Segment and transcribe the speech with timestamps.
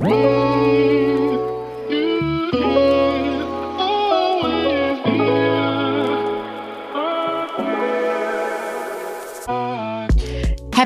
[0.00, 0.49] Whoa!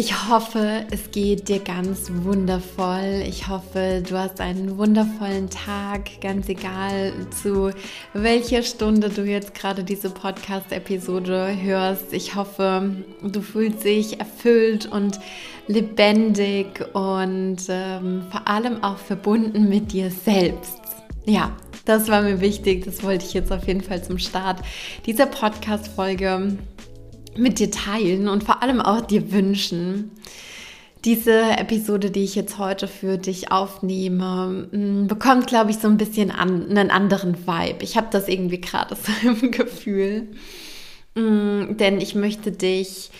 [0.00, 3.24] Ich hoffe, es geht dir ganz wundervoll.
[3.28, 7.12] Ich hoffe, du hast einen wundervollen Tag, ganz egal
[7.42, 7.72] zu
[8.12, 12.12] welcher Stunde du jetzt gerade diese Podcast-Episode hörst.
[12.12, 15.18] Ich hoffe, du fühlst dich erfüllt und
[15.66, 20.78] lebendig und ähm, vor allem auch verbunden mit dir selbst.
[21.24, 21.50] Ja,
[21.86, 22.84] das war mir wichtig.
[22.84, 24.60] Das wollte ich jetzt auf jeden Fall zum Start
[25.06, 26.56] dieser Podcast-Folge
[27.38, 30.10] mit dir teilen und vor allem auch dir wünschen.
[31.04, 35.96] Diese Episode, die ich jetzt heute für dich aufnehme, mm, bekommt, glaube ich, so ein
[35.96, 37.82] bisschen an, einen anderen Vibe.
[37.84, 40.28] Ich habe das irgendwie gerade so im Gefühl.
[41.14, 43.10] Mm, denn ich möchte dich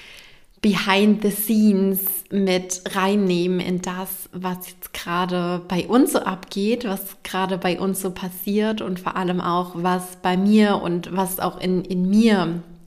[0.60, 7.16] behind the scenes mit reinnehmen in das, was jetzt gerade bei uns so abgeht, was
[7.22, 11.60] gerade bei uns so passiert und vor allem auch, was bei mir und was auch
[11.60, 12.77] in, in mir passiert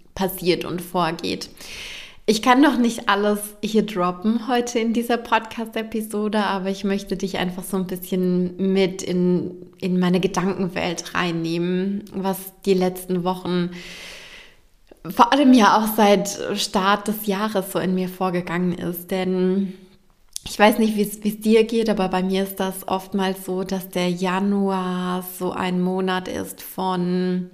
[0.65, 1.49] und vorgeht.
[2.27, 7.39] Ich kann noch nicht alles hier droppen heute in dieser Podcast-Episode, aber ich möchte dich
[7.39, 13.71] einfach so ein bisschen mit in, in meine Gedankenwelt reinnehmen, was die letzten Wochen,
[15.03, 19.09] vor allem ja auch seit Start des Jahres so in mir vorgegangen ist.
[19.09, 19.73] Denn
[20.47, 23.89] ich weiß nicht, wie es dir geht, aber bei mir ist das oftmals so, dass
[23.89, 27.49] der Januar so ein Monat ist von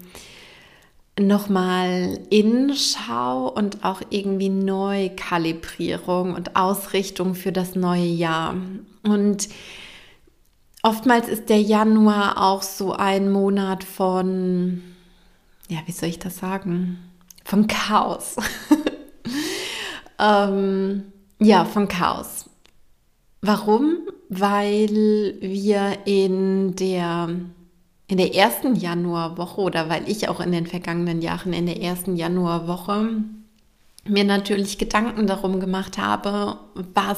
[1.19, 8.55] nochmal Innenschau und auch irgendwie Neukalibrierung und Ausrichtung für das neue Jahr.
[9.03, 9.49] Und
[10.83, 14.81] oftmals ist der Januar auch so ein Monat von,
[15.69, 16.99] ja, wie soll ich das sagen?
[17.43, 18.35] Von Chaos.
[20.19, 21.03] ähm,
[21.39, 22.49] ja, von Chaos.
[23.41, 23.97] Warum?
[24.29, 24.89] Weil
[25.39, 27.29] wir in der
[28.07, 32.15] in der ersten Januarwoche oder weil ich auch in den vergangenen Jahren in der ersten
[32.15, 33.23] Januarwoche
[34.05, 36.57] mir natürlich Gedanken darum gemacht habe,
[36.93, 37.17] was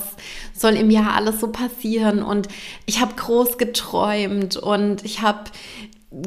[0.54, 2.48] soll im Jahr alles so passieren und
[2.88, 5.52] ich habe groß geträumt und ich habe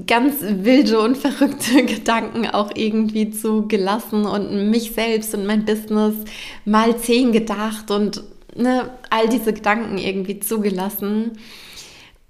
[0.06, 6.14] ganz wilde und verrückte Gedanken auch irgendwie zugelassen und mich selbst und mein Business
[6.64, 8.22] mal zehn gedacht und
[8.54, 11.32] ne, all diese Gedanken irgendwie zugelassen.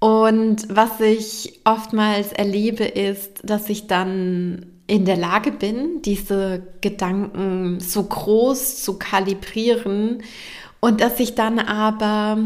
[0.03, 7.79] Und was ich oftmals erlebe, ist, dass ich dann in der Lage bin, diese Gedanken
[7.79, 10.21] so groß zu kalibrieren
[10.81, 12.37] und dass ich dann aber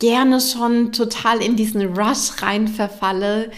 [0.00, 3.52] gerne schon total in diesen Rush rein verfalle,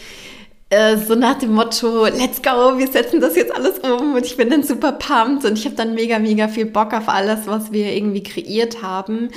[0.68, 4.36] äh, so nach dem Motto, let's go, wir setzen das jetzt alles um und ich
[4.36, 7.72] bin dann super pumped und ich habe dann mega, mega viel Bock auf alles, was
[7.72, 9.30] wir irgendwie kreiert haben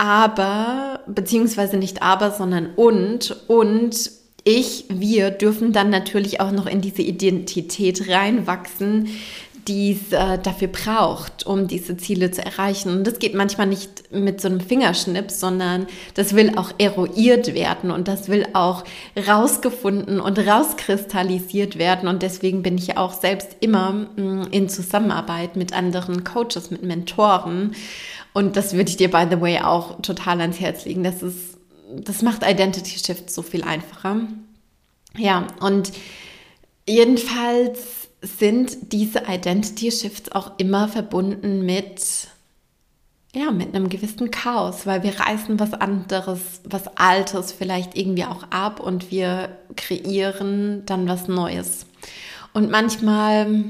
[0.00, 4.10] aber, beziehungsweise nicht aber, sondern und, und
[4.44, 9.10] ich, wir dürfen dann natürlich auch noch in diese Identität reinwachsen,
[9.68, 12.96] die es äh, dafür braucht, um diese Ziele zu erreichen.
[12.96, 17.90] Und das geht manchmal nicht mit so einem Fingerschnips, sondern das will auch eruiert werden
[17.90, 18.84] und das will auch
[19.28, 22.08] rausgefunden und rauskristallisiert werden.
[22.08, 26.82] Und deswegen bin ich auch selbst immer mh, mm, in Zusammenarbeit mit anderen Coaches, mit
[26.82, 27.72] Mentoren
[28.32, 31.02] und das würde ich dir, by the way, auch total ans Herz legen.
[31.02, 31.58] Das ist,
[31.92, 34.20] das macht Identity Shift so viel einfacher.
[35.16, 35.90] Ja, und
[36.86, 42.28] jedenfalls sind diese Identity Shifts auch immer verbunden mit,
[43.34, 48.44] ja, mit einem gewissen Chaos, weil wir reißen was anderes, was Altes vielleicht irgendwie auch
[48.50, 51.86] ab und wir kreieren dann was Neues.
[52.52, 53.62] Und manchmal,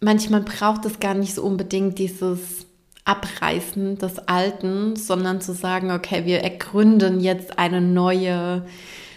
[0.00, 2.66] manchmal braucht es gar nicht so unbedingt dieses
[3.04, 8.64] Abreißen des Alten, sondern zu sagen, okay, wir ergründen jetzt eine neue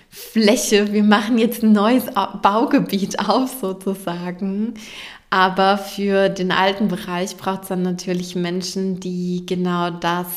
[0.10, 2.06] Fläche, wir machen jetzt ein neues
[2.42, 4.74] Baugebiet auf sozusagen.
[5.30, 10.28] Aber für den alten Bereich braucht es dann natürlich Menschen, die genau das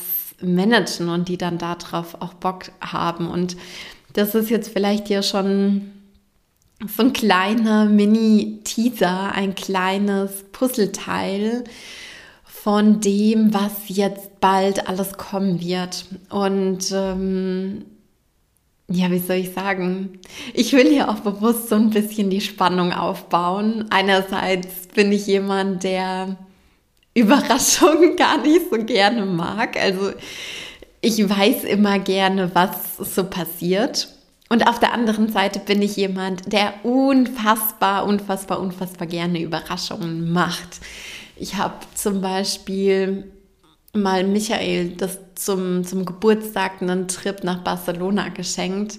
[0.40, 3.28] managen und die dann darauf auch Bock haben.
[3.28, 3.56] Und
[4.14, 5.92] das ist jetzt vielleicht hier schon
[6.86, 11.64] so ein kleiner Mini-Teaser, ein kleines Puzzleteil,
[12.62, 16.04] von dem, was jetzt bald alles kommen wird.
[16.28, 17.86] Und ähm,
[18.88, 20.18] ja, wie soll ich sagen?
[20.52, 23.86] Ich will hier auch bewusst so ein bisschen die Spannung aufbauen.
[23.90, 26.36] Einerseits bin ich jemand, der
[27.14, 29.80] Überraschungen gar nicht so gerne mag.
[29.80, 30.10] Also
[31.00, 34.08] ich weiß immer gerne, was so passiert.
[34.50, 40.80] Und auf der anderen Seite bin ich jemand, der unfassbar, unfassbar, unfassbar gerne Überraschungen macht.
[41.40, 43.32] Ich habe zum Beispiel
[43.94, 48.98] mal Michael das zum, zum Geburtstag einen Trip nach Barcelona geschenkt.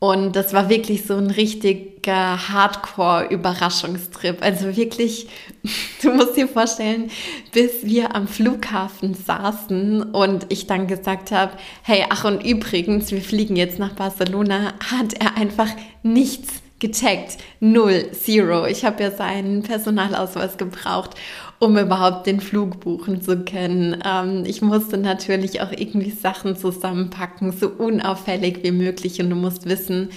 [0.00, 4.42] Und das war wirklich so ein richtiger Hardcore-Überraschungstrip.
[4.42, 5.28] Also wirklich,
[6.02, 7.08] du musst dir vorstellen,
[7.52, 11.52] bis wir am Flughafen saßen und ich dann gesagt habe,
[11.82, 15.70] hey, ach und übrigens, wir fliegen jetzt nach Barcelona, hat er einfach
[16.02, 17.38] nichts gecheckt.
[17.60, 18.66] Null, zero.
[18.66, 21.14] Ich habe ja seinen Personalausweis gebraucht
[21.58, 24.02] um überhaupt den Flug buchen zu können.
[24.04, 29.20] Ähm, ich musste natürlich auch irgendwie Sachen zusammenpacken, so unauffällig wie möglich.
[29.20, 30.10] Und du musst wissen,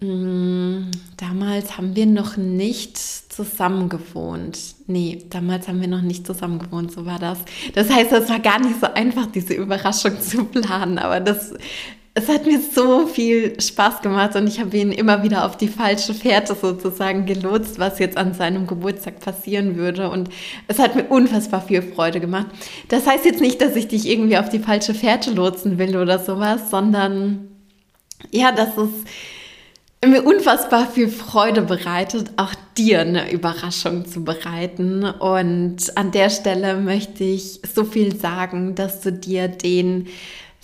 [0.00, 4.58] mm, damals haben wir noch nicht zusammen gewohnt.
[4.86, 7.38] Nee, damals haben wir noch nicht zusammen gewohnt, so war das.
[7.74, 11.54] Das heißt, es war gar nicht so einfach, diese Überraschung zu planen, aber das
[12.18, 15.68] es hat mir so viel Spaß gemacht und ich habe ihn immer wieder auf die
[15.68, 20.10] falsche Fährte sozusagen gelotst, was jetzt an seinem Geburtstag passieren würde.
[20.10, 20.28] Und
[20.66, 22.46] es hat mir unfassbar viel Freude gemacht.
[22.88, 26.18] Das heißt jetzt nicht, dass ich dich irgendwie auf die falsche Fährte lotsen will oder
[26.18, 27.50] sowas, sondern
[28.32, 28.90] ja, dass es
[30.04, 35.04] mir unfassbar viel Freude bereitet, auch dir eine Überraschung zu bereiten.
[35.04, 40.08] Und an der Stelle möchte ich so viel sagen, dass du dir den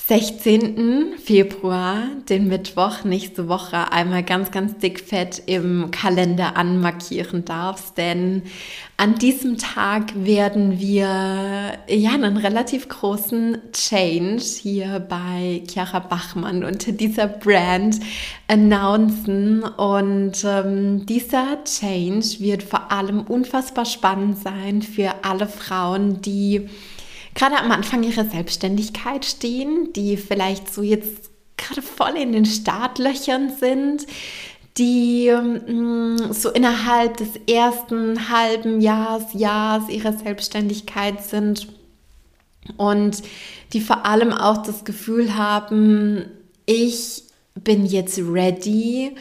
[0.06, 1.14] 16.
[1.16, 8.42] Februar, den Mittwoch, nächste Woche, einmal ganz, ganz dickfett im Kalender anmarkieren darfst, denn
[8.98, 16.92] an diesem Tag werden wir ja einen relativ großen Change hier bei Chiara Bachmann unter
[16.92, 17.98] dieser Brand
[18.46, 26.68] announcen und ähm, dieser Change wird vor allem unfassbar spannend sein für alle Frauen, die
[27.34, 33.52] gerade am Anfang ihrer Selbstständigkeit stehen, die vielleicht so jetzt gerade voll in den Startlöchern
[33.58, 34.06] sind,
[34.76, 41.68] die mm, so innerhalb des ersten halben Jahres, Jahres ihrer Selbstständigkeit sind
[42.76, 43.22] und
[43.72, 46.24] die vor allem auch das Gefühl haben,
[46.66, 49.14] ich bin jetzt ready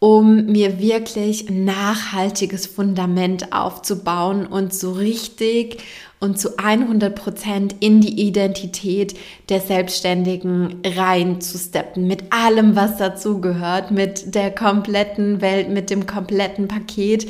[0.00, 5.78] um mir wirklich ein nachhaltiges Fundament aufzubauen und so richtig
[6.20, 9.16] und zu 100 Prozent in die Identität
[9.48, 12.06] der Selbstständigen reinzusteppen.
[12.06, 17.28] Mit allem, was dazugehört, mit der kompletten Welt, mit dem kompletten Paket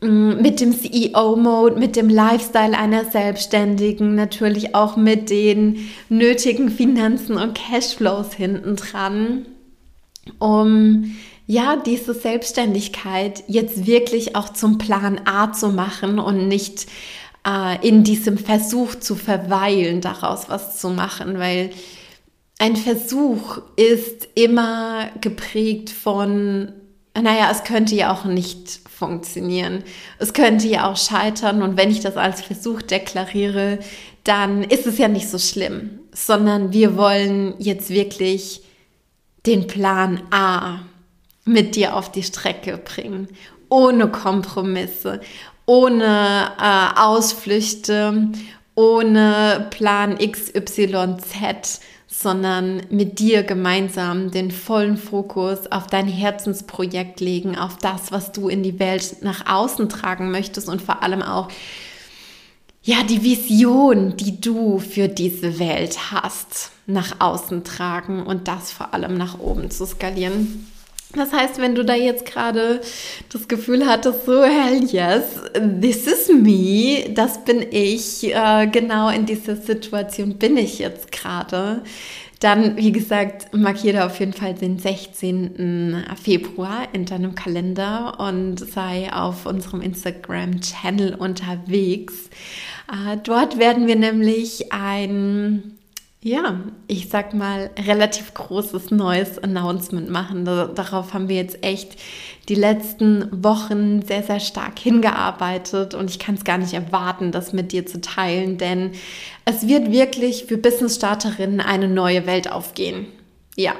[0.00, 7.36] mm, mit dem CEO-Mode, mit dem Lifestyle einer Selbstständigen, natürlich auch mit den nötigen Finanzen
[7.36, 9.46] und Cashflows hinten dran,
[10.38, 11.16] um
[11.46, 16.86] ja, diese Selbstständigkeit jetzt wirklich auch zum Plan A zu machen und nicht
[17.46, 21.70] äh, in diesem Versuch zu verweilen, daraus was zu machen, weil
[22.58, 26.72] ein Versuch ist immer geprägt von,
[27.14, 29.84] naja, es könnte ja auch nicht funktionieren.
[30.18, 33.78] Es könnte ja auch scheitern und wenn ich das als Versuch deklariere,
[34.24, 38.62] dann ist es ja nicht so schlimm, sondern wir wollen jetzt wirklich
[39.44, 40.80] den Plan A
[41.46, 43.28] mit dir auf die Strecke bringen.
[43.70, 45.20] Ohne Kompromisse,
[45.64, 48.28] ohne äh, Ausflüchte,
[48.74, 57.78] ohne Plan XYZ, sondern mit dir gemeinsam den vollen Fokus auf dein Herzensprojekt legen, auf
[57.78, 61.48] das, was du in die Welt nach außen tragen möchtest und vor allem auch
[62.82, 68.94] ja, die Vision, die du für diese Welt hast, nach außen tragen und das vor
[68.94, 70.70] allem nach oben zu skalieren.
[71.16, 72.80] Das heißt, wenn du da jetzt gerade
[73.32, 75.24] das Gefühl hattest, so, hell yes,
[75.80, 81.82] this is me, das bin ich, äh, genau in dieser Situation bin ich jetzt gerade,
[82.40, 86.04] dann, wie gesagt, markiere auf jeden Fall den 16.
[86.22, 92.28] Februar in deinem Kalender und sei auf unserem Instagram-Channel unterwegs.
[92.92, 95.78] Äh, dort werden wir nämlich ein
[96.22, 100.44] ja, ich sag mal, relativ großes neues Announcement machen.
[100.44, 101.96] Darauf haben wir jetzt echt
[102.48, 107.52] die letzten Wochen sehr, sehr stark hingearbeitet und ich kann es gar nicht erwarten, das
[107.52, 108.92] mit dir zu teilen, denn
[109.44, 113.06] es wird wirklich für Business-Starterinnen eine neue Welt aufgehen.
[113.56, 113.74] Ja,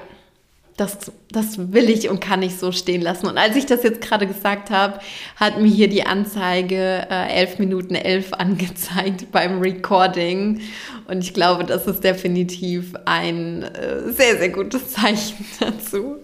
[0.77, 3.27] das, das will ich und kann ich so stehen lassen.
[3.27, 4.99] Und als ich das jetzt gerade gesagt habe,
[5.37, 10.61] hat mir hier die Anzeige äh, 11 Minuten 11 angezeigt beim Recording.
[11.09, 16.17] Und ich glaube, das ist definitiv ein äh, sehr, sehr gutes Zeichen dazu.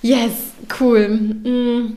[0.00, 0.32] Yes,
[0.80, 1.08] cool.
[1.08, 1.96] Mm,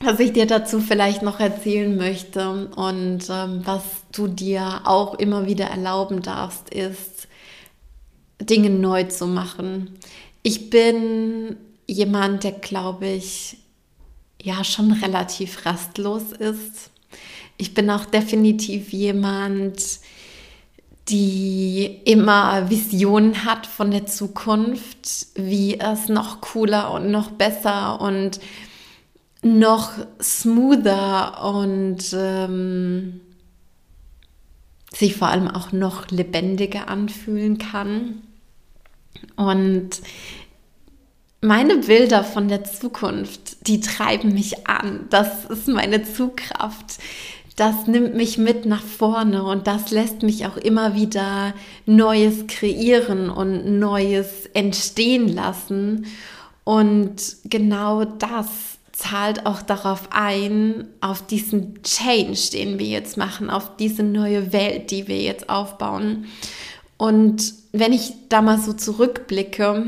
[0.00, 5.46] was ich dir dazu vielleicht noch erzählen möchte und ähm, was du dir auch immer
[5.46, 7.28] wieder erlauben darfst, ist,
[8.40, 9.98] Dinge neu zu machen.
[10.48, 11.56] Ich bin
[11.88, 13.56] jemand, der, glaube ich,
[14.40, 16.92] ja schon relativ rastlos ist.
[17.56, 19.82] Ich bin auch definitiv jemand,
[21.08, 28.38] die immer Visionen hat von der Zukunft, wie es noch cooler und noch besser und
[29.42, 33.20] noch smoother und ähm,
[34.94, 38.22] sich vor allem auch noch lebendiger anfühlen kann.
[39.34, 40.00] Und
[41.40, 45.06] meine Bilder von der Zukunft, die treiben mich an.
[45.10, 46.98] Das ist meine Zugkraft.
[47.56, 51.54] Das nimmt mich mit nach vorne und das lässt mich auch immer wieder
[51.86, 56.06] Neues kreieren und Neues entstehen lassen.
[56.64, 58.46] Und genau das
[58.92, 64.90] zahlt auch darauf ein, auf diesen Change, den wir jetzt machen, auf diese neue Welt,
[64.90, 66.26] die wir jetzt aufbauen.
[66.98, 69.86] Und wenn ich da mal so zurückblicke,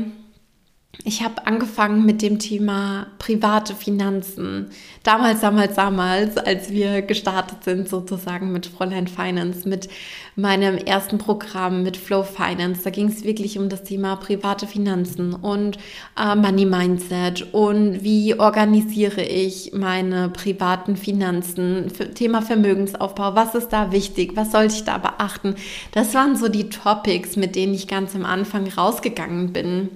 [1.05, 4.69] ich habe angefangen mit dem Thema private Finanzen.
[5.03, 9.87] Damals, damals, damals, als wir gestartet sind, sozusagen mit Fräulein Finance, mit
[10.35, 12.81] meinem ersten Programm, mit Flow Finance.
[12.83, 15.77] Da ging es wirklich um das Thema private Finanzen und
[16.19, 23.93] äh, Money Mindset und wie organisiere ich meine privaten Finanzen, Thema Vermögensaufbau, was ist da
[23.93, 25.55] wichtig, was sollte ich da beachten.
[25.93, 29.89] Das waren so die Topics, mit denen ich ganz am Anfang rausgegangen bin.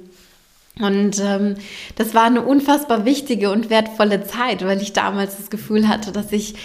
[0.79, 1.55] Und ähm,
[1.95, 6.31] das war eine unfassbar wichtige und wertvolle Zeit, weil ich damals das Gefühl hatte, dass
[6.31, 6.55] ich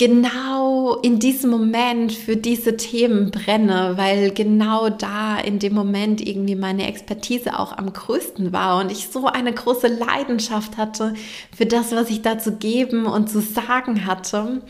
[0.00, 6.54] genau in diesem Moment für diese Themen brenne, weil genau da in dem Moment irgendwie
[6.54, 11.12] meine Expertise auch am größten war und ich so eine große Leidenschaft hatte
[11.54, 14.62] für das, was ich da zu geben und zu sagen hatte.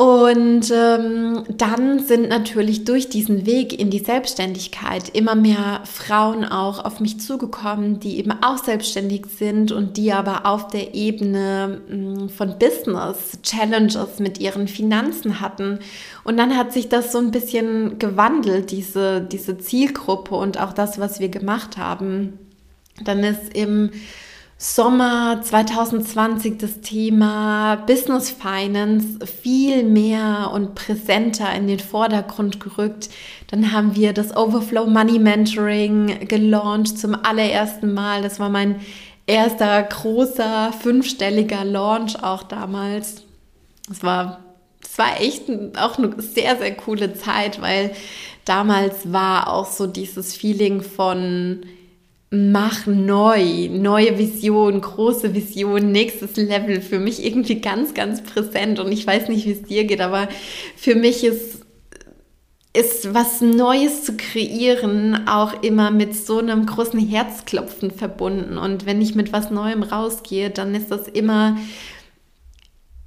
[0.00, 6.84] Und ähm, dann sind natürlich durch diesen Weg in die Selbstständigkeit immer mehr Frauen auch
[6.84, 12.20] auf mich zugekommen, die eben auch selbstständig sind und die aber auf der Ebene mh,
[12.20, 15.80] hm, von Business Challenges mit ihren Finanzen hatten.
[16.22, 21.00] Und dann hat sich das so ein bisschen gewandelt, diese, diese Zielgruppe und auch das,
[21.00, 22.38] was wir gemacht haben.
[23.02, 23.90] Dann ist im
[24.60, 33.08] Sommer 2020 das Thema Business Finance viel mehr und präsenter in den Vordergrund gerückt.
[33.52, 38.22] Dann haben wir das Overflow Money Mentoring gelauncht zum allerersten Mal.
[38.22, 38.80] Das war mein
[39.28, 43.22] erster großer fünfstelliger Launch auch damals.
[43.88, 44.40] Es war,
[44.82, 45.44] es war echt
[45.76, 47.92] auch eine sehr, sehr coole Zeit, weil
[48.44, 51.60] damals war auch so dieses Feeling von,
[52.30, 58.78] mach neu, neue Vision, große Vision, nächstes Level für mich irgendwie ganz, ganz präsent.
[58.80, 60.28] Und ich weiß nicht, wie es dir geht, aber
[60.76, 61.62] für mich ist,
[62.74, 68.58] ist was Neues zu kreieren auch immer mit so einem großen Herzklopfen verbunden.
[68.58, 71.56] Und wenn ich mit was Neuem rausgehe, dann ist das immer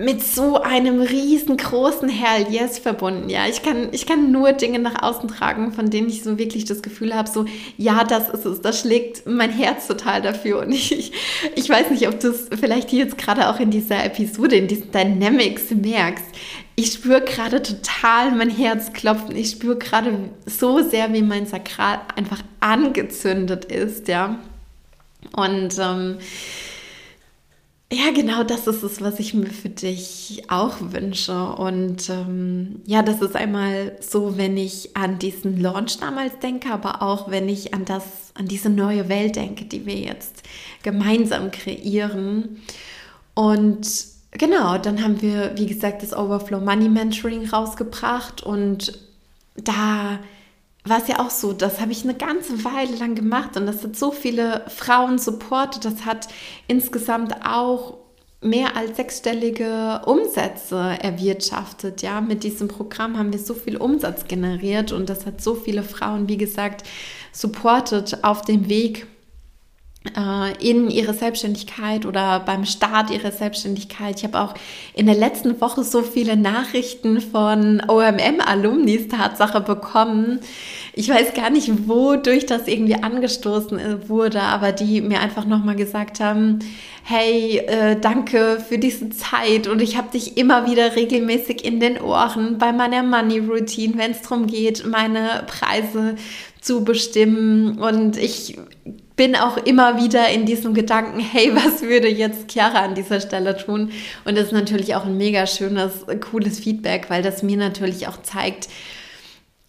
[0.01, 3.29] mit so einem riesengroßen Hell Yes verbunden.
[3.29, 6.65] Ja, ich kann, ich kann nur Dinge nach außen tragen, von denen ich so wirklich
[6.65, 7.45] das Gefühl habe, so,
[7.77, 10.59] ja, das ist es, das schlägt mein Herz total dafür.
[10.59, 11.11] Und ich,
[11.55, 14.67] ich weiß nicht, ob du es vielleicht hier jetzt gerade auch in dieser Episode, in
[14.67, 16.25] diesen Dynamics merkst.
[16.75, 19.35] Ich spüre gerade total mein Herz klopfen.
[19.35, 20.17] Ich spüre gerade
[20.47, 24.39] so sehr, wie mein Sakral einfach angezündet ist, ja.
[25.35, 26.17] Und ähm,
[27.91, 31.53] ja, genau das ist es, was ich mir für dich auch wünsche.
[31.53, 37.01] Und ähm, ja, das ist einmal so, wenn ich an diesen Launch damals denke, aber
[37.01, 40.43] auch wenn ich an das, an diese neue Welt denke, die wir jetzt
[40.83, 42.61] gemeinsam kreieren.
[43.33, 43.87] Und
[44.31, 48.97] genau, dann haben wir, wie gesagt, das Overflow Money Mentoring rausgebracht und
[49.55, 50.19] da
[50.83, 53.83] war es ja auch so, das habe ich eine ganze Weile lang gemacht und das
[53.83, 55.85] hat so viele Frauen supportet.
[55.85, 56.27] Das hat
[56.67, 57.97] insgesamt auch
[58.41, 62.01] mehr als sechsstellige Umsätze erwirtschaftet.
[62.01, 65.83] Ja, mit diesem Programm haben wir so viel Umsatz generiert und das hat so viele
[65.83, 66.83] Frauen, wie gesagt,
[67.31, 69.05] supportet auf dem Weg
[70.59, 74.17] in ihre Selbstständigkeit oder beim Start ihrer Selbstständigkeit.
[74.17, 74.55] Ich habe auch
[74.95, 80.39] in der letzten Woche so viele Nachrichten von OMM-Alumnis Tatsache bekommen.
[80.93, 85.75] Ich weiß gar nicht, wodurch das irgendwie angestoßen äh, wurde, aber die mir einfach nochmal
[85.75, 86.59] gesagt haben,
[87.03, 92.01] hey, äh, danke für diese Zeit und ich habe dich immer wieder regelmäßig in den
[92.01, 96.15] Ohren bei meiner Money Routine, wenn es darum geht, meine Preise
[96.59, 98.57] zu bestimmen und ich
[99.21, 103.55] bin auch immer wieder in diesem Gedanken, hey, was würde jetzt Chiara an dieser Stelle
[103.55, 103.91] tun?
[104.25, 108.23] Und das ist natürlich auch ein mega schönes, cooles Feedback, weil das mir natürlich auch
[108.23, 108.67] zeigt,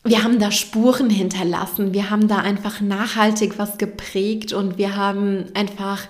[0.04, 5.44] wir haben da Spuren hinterlassen, wir haben da einfach nachhaltig was geprägt und wir haben
[5.52, 6.08] einfach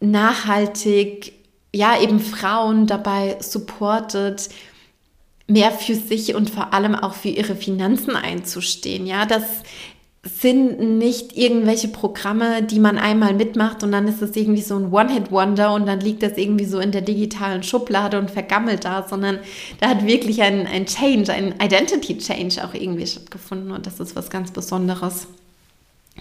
[0.00, 1.32] nachhaltig,
[1.72, 4.48] ja, eben Frauen dabei supportet,
[5.46, 9.06] mehr für sich und vor allem auch für ihre Finanzen einzustehen.
[9.06, 9.44] Ja, das
[10.24, 14.90] sind nicht irgendwelche Programme, die man einmal mitmacht und dann ist es irgendwie so ein
[14.90, 19.38] One-Hit-Wonder und dann liegt das irgendwie so in der digitalen Schublade und vergammelt da, sondern
[19.80, 24.30] da hat wirklich ein, ein Change, ein Identity-Change auch irgendwie stattgefunden und das ist was
[24.30, 25.26] ganz Besonderes.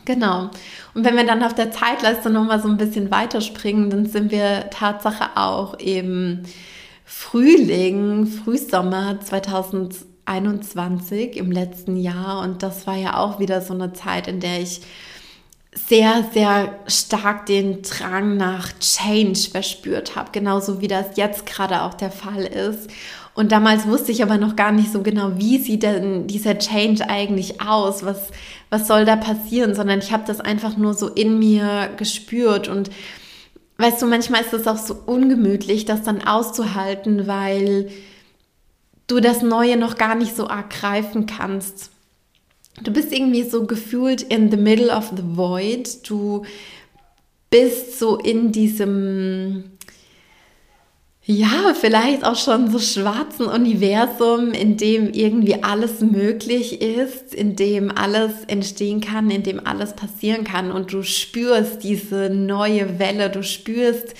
[0.05, 0.49] Genau.
[0.93, 4.69] Und wenn wir dann auf der Zeitleiste nochmal so ein bisschen weiterspringen, dann sind wir
[4.69, 6.43] Tatsache auch eben
[7.05, 9.19] Frühling, Frühsommer
[10.25, 12.41] 2021 im letzten Jahr.
[12.41, 14.81] Und das war ja auch wieder so eine Zeit, in der ich
[15.75, 21.95] sehr, sehr stark den Drang nach Change verspürt habe, genauso wie das jetzt gerade auch
[21.95, 22.89] der Fall ist.
[23.33, 27.09] Und damals wusste ich aber noch gar nicht so genau, wie sieht denn dieser Change
[27.09, 28.29] eigentlich aus, was,
[28.69, 32.91] was soll da passieren, sondern ich habe das einfach nur so in mir gespürt und
[33.79, 37.89] weißt du, manchmal ist es auch so ungemütlich, das dann auszuhalten, weil
[39.07, 41.91] du das Neue noch gar nicht so arg greifen kannst.
[42.81, 46.09] Du bist irgendwie so gefühlt in the middle of the void.
[46.09, 46.43] Du
[47.49, 49.73] bist so in diesem
[51.25, 57.97] ja, vielleicht auch schon so schwarzen Universum, in dem irgendwie alles möglich ist, in dem
[57.97, 63.41] alles entstehen kann, in dem alles passieren kann und du spürst diese neue Welle, du
[63.41, 64.15] spürst,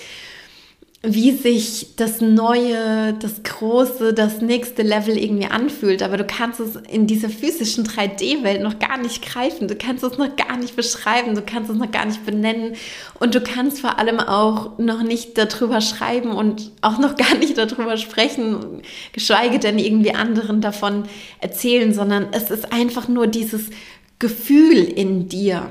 [1.06, 6.02] wie sich das Neue, das Große, das nächste Level irgendwie anfühlt.
[6.02, 9.68] Aber du kannst es in dieser physischen 3D-Welt noch gar nicht greifen.
[9.68, 11.36] Du kannst es noch gar nicht beschreiben.
[11.36, 12.76] Du kannst es noch gar nicht benennen.
[13.20, 17.58] Und du kannst vor allem auch noch nicht darüber schreiben und auch noch gar nicht
[17.58, 21.04] darüber sprechen, geschweige denn irgendwie anderen davon
[21.42, 23.72] erzählen, sondern es ist einfach nur dieses
[24.20, 25.70] Gefühl in dir.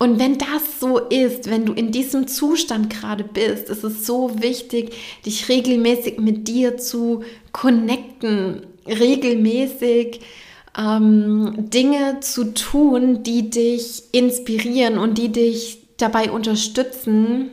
[0.00, 4.40] Und wenn das so ist, wenn du in diesem Zustand gerade bist, ist es so
[4.40, 4.94] wichtig,
[5.26, 10.20] dich regelmäßig mit dir zu connecten, regelmäßig
[10.78, 17.50] ähm, Dinge zu tun, die dich inspirieren und die dich dabei unterstützen,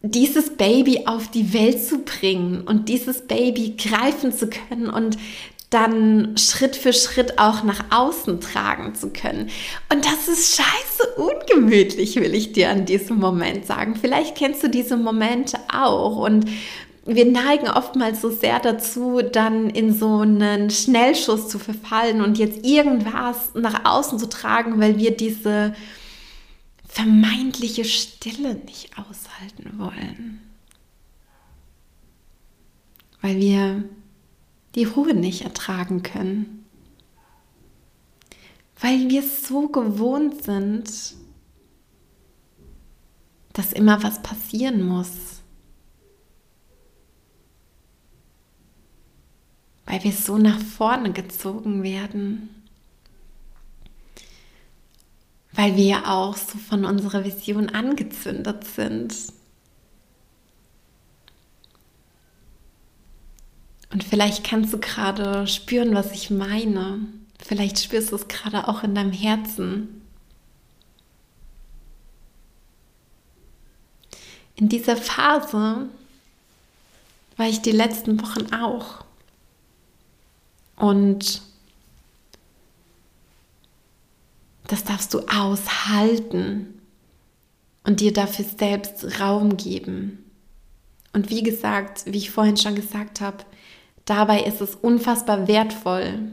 [0.00, 5.16] dieses Baby auf die Welt zu bringen und dieses Baby greifen zu können und
[5.72, 9.50] dann Schritt für Schritt auch nach außen tragen zu können.
[9.92, 13.96] Und das ist scheiße ungemütlich, will ich dir an diesem Moment sagen.
[13.96, 16.46] Vielleicht kennst du diese Momente auch und
[17.04, 22.64] wir neigen oftmals so sehr dazu, dann in so einen Schnellschuss zu verfallen und jetzt
[22.64, 25.74] irgendwas nach außen zu tragen, weil wir diese
[26.86, 30.40] vermeintliche Stille nicht aushalten wollen.
[33.20, 33.84] Weil wir
[34.74, 36.64] die Ruhe nicht ertragen können.
[38.80, 41.14] Weil wir so gewohnt sind,
[43.52, 45.40] dass immer was passieren muss.
[49.86, 52.48] Weil wir so nach vorne gezogen werden.
[55.52, 59.14] Weil wir auch so von unserer Vision angezündet sind.
[63.92, 67.00] Und vielleicht kannst du gerade spüren, was ich meine.
[67.38, 70.02] Vielleicht spürst du es gerade auch in deinem Herzen.
[74.56, 75.88] In dieser Phase
[77.36, 79.04] war ich die letzten Wochen auch.
[80.76, 81.42] Und
[84.68, 86.80] das darfst du aushalten
[87.84, 90.30] und dir dafür selbst Raum geben.
[91.12, 93.44] Und wie gesagt, wie ich vorhin schon gesagt habe,
[94.04, 96.32] Dabei ist es unfassbar wertvoll,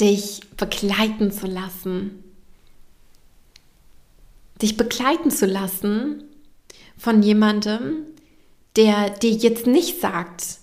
[0.00, 2.24] dich begleiten zu lassen.
[4.60, 6.24] Dich begleiten zu lassen
[6.96, 8.04] von jemandem,
[8.76, 10.58] der dir jetzt nicht sagt,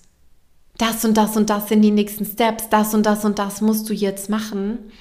[0.77, 3.89] das und das und das sind die nächsten Steps, das und das und das musst
[3.89, 4.91] du jetzt machen,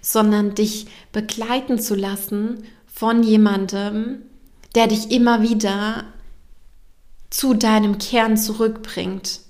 [0.00, 4.22] sondern dich begleiten zu lassen von jemandem,
[4.74, 6.04] der dich immer wieder
[7.28, 9.40] zu deinem Kern zurückbringt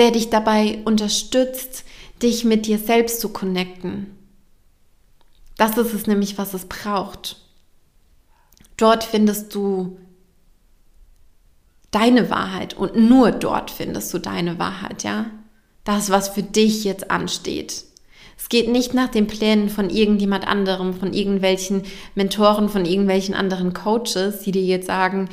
[0.00, 1.84] der dich dabei unterstützt,
[2.22, 4.16] dich mit dir selbst zu connecten.
[5.58, 7.36] Das ist es nämlich, was es braucht.
[8.78, 9.98] Dort findest du
[11.90, 15.26] deine Wahrheit und nur dort findest du deine Wahrheit, ja?
[15.84, 17.84] Das, was für dich jetzt ansteht.
[18.38, 21.82] Es geht nicht nach den Plänen von irgendjemand anderem, von irgendwelchen
[22.14, 25.28] Mentoren, von irgendwelchen anderen Coaches, die dir jetzt sagen,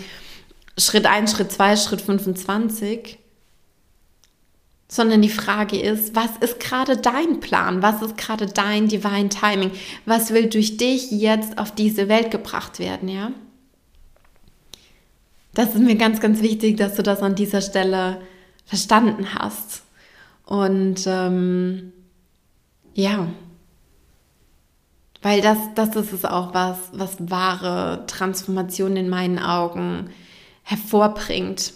[0.77, 3.17] Schritt 1, Schritt 2, Schritt 25,
[4.87, 7.81] sondern die Frage ist, was ist gerade dein Plan?
[7.81, 9.71] Was ist gerade dein Divine Timing?
[10.05, 13.31] Was will durch dich jetzt auf diese Welt gebracht werden, ja?
[15.53, 18.21] Das ist mir ganz, ganz wichtig, dass du das an dieser Stelle
[18.65, 19.81] verstanden hast.
[20.45, 21.91] Und ähm,
[22.93, 23.27] ja,
[25.21, 30.11] weil das, das ist es auch, was, was wahre Transformation in meinen Augen
[30.63, 31.73] hervorbringt,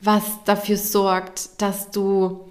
[0.00, 2.50] was dafür sorgt, dass du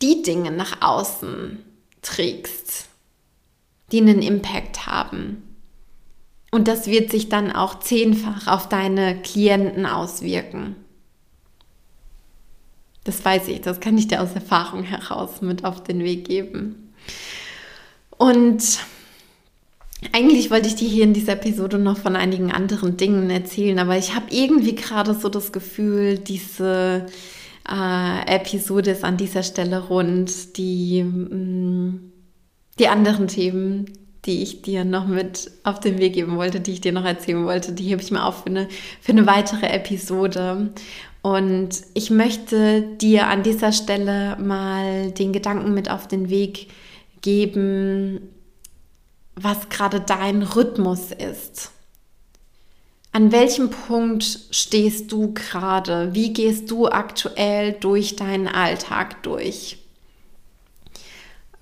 [0.00, 1.58] die Dinge nach außen
[2.02, 2.88] trägst,
[3.92, 5.42] die einen Impact haben.
[6.50, 10.76] Und das wird sich dann auch zehnfach auf deine Klienten auswirken.
[13.04, 16.92] Das weiß ich, das kann ich dir aus Erfahrung heraus mit auf den Weg geben.
[18.16, 18.78] Und
[20.12, 23.96] eigentlich wollte ich dir hier in dieser Episode noch von einigen anderen Dingen erzählen, aber
[23.96, 27.06] ich habe irgendwie gerade so das Gefühl, diese
[27.68, 30.56] äh, Episode ist an dieser Stelle rund.
[30.56, 32.12] Die, mh, mm,
[32.78, 33.86] die anderen Themen,
[34.24, 37.44] die ich dir noch mit auf den Weg geben wollte, die ich dir noch erzählen
[37.44, 38.68] wollte, die hebe ich mir auf für eine,
[39.00, 40.72] für eine weitere Episode.
[41.22, 46.68] Und ich möchte dir an dieser Stelle mal den Gedanken mit auf den Weg
[47.20, 48.31] geben,
[49.34, 51.70] was gerade dein Rhythmus ist.
[53.12, 56.14] An welchem Punkt stehst du gerade?
[56.14, 59.78] Wie gehst du aktuell durch deinen Alltag durch?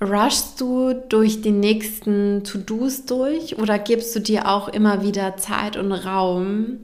[0.01, 5.77] Rushst du durch die nächsten To-Dos durch oder gibst du dir auch immer wieder Zeit
[5.77, 6.79] und Raum,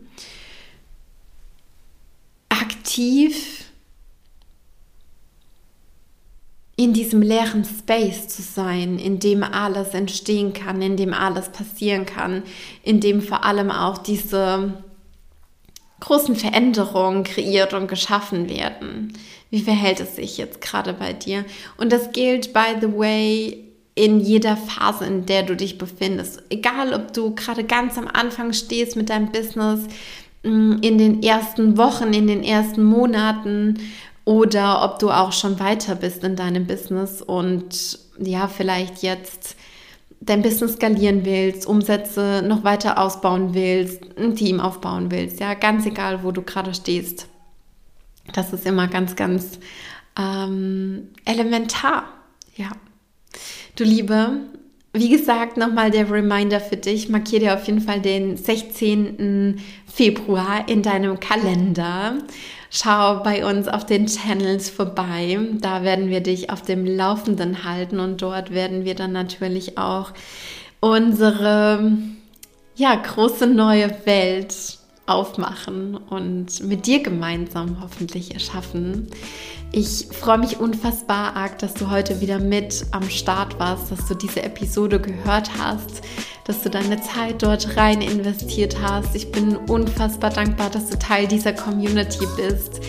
[2.51, 3.55] aktiv
[6.76, 12.04] in diesem leeren Space zu sein, in dem alles entstehen kann, in dem alles passieren
[12.04, 12.42] kann,
[12.82, 14.74] in dem vor allem auch diese
[16.00, 19.14] großen Veränderungen kreiert und geschaffen werden.
[19.50, 21.46] Wie verhält es sich jetzt gerade bei dir?
[21.78, 26.42] Und das gilt, by the way, in jeder Phase, in der du dich befindest.
[26.50, 29.86] Egal, ob du gerade ganz am Anfang stehst mit deinem Business,
[30.42, 33.78] mm, in den ersten Wochen, in den ersten Monaten
[34.26, 39.56] oder ob du auch schon weiter bist in deinem Business und ja, vielleicht jetzt
[40.20, 45.86] dein Business skalieren willst, Umsätze noch weiter ausbauen willst, ein Team aufbauen willst, ja, ganz
[45.86, 47.28] egal, wo du gerade stehst.
[48.32, 49.60] Das ist immer ganz, ganz
[50.18, 52.04] ähm, elementar,
[52.56, 52.70] ja.
[53.76, 54.40] Du Liebe,
[54.92, 57.08] wie gesagt, nochmal der Reminder für dich.
[57.10, 59.60] Markier dir auf jeden Fall den 16.
[59.96, 62.18] Februar in deinem Kalender.
[62.68, 65.38] Schau bei uns auf den Channels vorbei.
[65.61, 70.12] Da werden wir dich auf dem Laufenden halten und dort werden wir dann natürlich auch
[70.80, 71.92] unsere
[72.76, 79.09] ja, große neue Welt aufmachen und mit dir gemeinsam hoffentlich erschaffen.
[79.72, 84.14] Ich freue mich unfassbar arg, dass du heute wieder mit am Start warst, dass du
[84.14, 86.02] diese Episode gehört hast,
[86.46, 89.14] dass du deine Zeit dort rein investiert hast.
[89.16, 92.80] Ich bin unfassbar dankbar, dass du Teil dieser Community bist.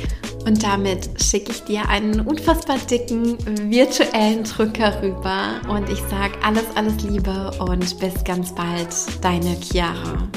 [0.46, 3.38] Und damit schicke ich dir einen unfassbar dicken
[3.70, 5.60] virtuellen Drücker rüber.
[5.68, 10.30] Und ich sage alles, alles Liebe und bis ganz bald, deine Chiara.